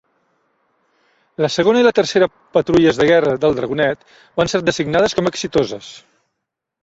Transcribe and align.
La 1.43 1.49
segona 1.55 1.81
i 1.81 1.85
la 1.87 1.91
tercera 1.99 2.29
patrulles 2.57 2.99
de 3.01 3.07
guerra 3.11 3.35
del 3.43 3.55
"Dragonet" 3.59 4.09
van 4.41 4.51
ser 4.55 4.61
designades 4.71 5.17
com 5.19 5.29
a 5.31 5.35
"exitoses". 5.35 5.91